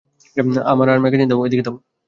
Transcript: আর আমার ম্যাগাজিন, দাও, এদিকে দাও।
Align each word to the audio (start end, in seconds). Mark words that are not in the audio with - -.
আর 0.37 0.87
আমার 0.87 1.01
ম্যাগাজিন, 1.03 1.27
দাও, 1.29 1.45
এদিকে 1.47 1.63
দাও। 1.67 1.75